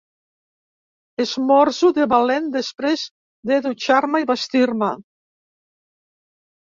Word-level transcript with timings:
Esmorzo 1.23 1.91
de 1.97 2.07
valent, 2.13 2.47
després 2.55 3.03
de 3.51 3.57
dutxar-me 3.65 4.23
i 4.23 4.27
vestir-me. 4.31 4.89